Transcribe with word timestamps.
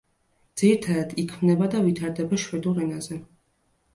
ძირითადად 0.61 1.11
იქმნება 1.23 1.69
და 1.75 1.83
ვითარდება 1.87 2.39
შვედურ 2.45 2.83
ენაზე. 2.87 3.21